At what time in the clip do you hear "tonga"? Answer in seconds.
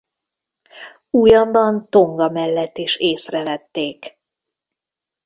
1.89-2.29